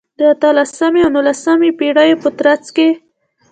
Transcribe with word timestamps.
د 0.19 0.21
اتلسمې 0.33 1.01
او 1.05 1.11
نولسمې 1.15 1.69
پېړیو 1.79 2.21
په 2.23 2.29
ترڅ 2.39 2.63
کې. 2.75 2.89